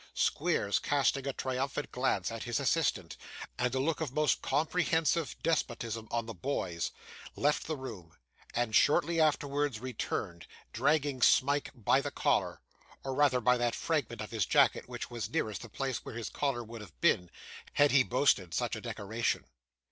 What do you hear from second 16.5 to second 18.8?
would have been, had he boasted such